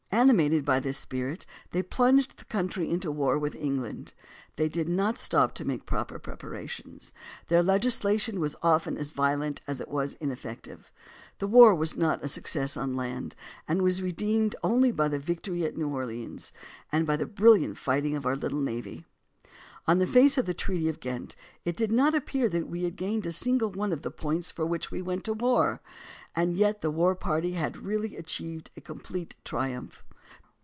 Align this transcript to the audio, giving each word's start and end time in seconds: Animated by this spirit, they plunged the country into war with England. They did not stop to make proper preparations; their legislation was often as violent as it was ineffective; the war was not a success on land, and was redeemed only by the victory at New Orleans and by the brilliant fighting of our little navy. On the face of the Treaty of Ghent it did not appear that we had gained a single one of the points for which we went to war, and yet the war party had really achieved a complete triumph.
Animated 0.13 0.65
by 0.65 0.81
this 0.81 0.97
spirit, 0.97 1.45
they 1.71 1.81
plunged 1.81 2.35
the 2.37 2.43
country 2.43 2.89
into 2.91 3.09
war 3.09 3.39
with 3.39 3.55
England. 3.55 4.13
They 4.57 4.67
did 4.67 4.89
not 4.89 5.17
stop 5.17 5.53
to 5.55 5.63
make 5.65 5.85
proper 5.85 6.19
preparations; 6.19 7.13
their 7.47 7.63
legislation 7.63 8.41
was 8.41 8.57
often 8.61 8.97
as 8.97 9.09
violent 9.11 9.61
as 9.67 9.79
it 9.79 9.87
was 9.87 10.15
ineffective; 10.15 10.91
the 11.39 11.47
war 11.47 11.73
was 11.73 11.95
not 11.95 12.21
a 12.25 12.27
success 12.27 12.75
on 12.75 12.93
land, 12.93 13.37
and 13.69 13.81
was 13.83 14.01
redeemed 14.03 14.53
only 14.61 14.91
by 14.91 15.07
the 15.07 15.17
victory 15.17 15.63
at 15.63 15.77
New 15.77 15.87
Orleans 15.87 16.51
and 16.91 17.07
by 17.07 17.15
the 17.15 17.25
brilliant 17.25 17.77
fighting 17.77 18.13
of 18.17 18.25
our 18.25 18.35
little 18.35 18.59
navy. 18.59 19.05
On 19.87 19.97
the 19.97 20.05
face 20.05 20.37
of 20.37 20.45
the 20.45 20.53
Treaty 20.53 20.87
of 20.89 20.99
Ghent 20.99 21.35
it 21.65 21.75
did 21.75 21.91
not 21.91 22.13
appear 22.13 22.47
that 22.49 22.67
we 22.67 22.83
had 22.83 22.95
gained 22.95 23.25
a 23.25 23.31
single 23.31 23.71
one 23.71 23.91
of 23.91 24.03
the 24.03 24.11
points 24.11 24.51
for 24.51 24.63
which 24.63 24.91
we 24.91 25.01
went 25.01 25.23
to 25.23 25.33
war, 25.33 25.81
and 26.35 26.55
yet 26.55 26.81
the 26.81 26.91
war 26.91 27.15
party 27.15 27.53
had 27.53 27.83
really 27.83 28.15
achieved 28.15 28.69
a 28.77 28.81
complete 28.81 29.35
triumph. 29.43 30.03